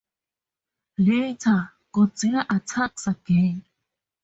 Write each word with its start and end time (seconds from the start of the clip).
Later, 0.97 1.73
Godzilla 1.93 2.43
attacks 2.49 3.05
again. 3.05 3.63